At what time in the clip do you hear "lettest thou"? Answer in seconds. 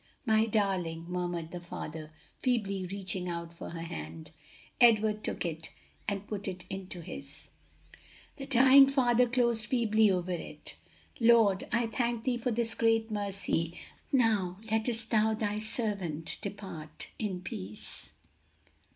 14.71-15.35